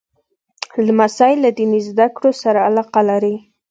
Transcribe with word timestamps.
لمسی 0.85 1.33
له 1.43 1.49
دیني 1.57 1.79
زده 1.89 2.05
کړو 2.15 2.31
سره 2.41 2.59
علاقه 2.67 3.01
لري. 3.09 3.35